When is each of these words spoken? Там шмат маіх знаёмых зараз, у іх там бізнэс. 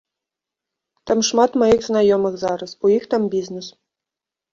Там 1.09 1.19
шмат 1.27 1.51
маіх 1.63 1.81
знаёмых 1.89 2.39
зараз, 2.45 2.71
у 2.87 2.91
іх 2.95 3.03
там 3.13 3.29
бізнэс. 3.35 3.67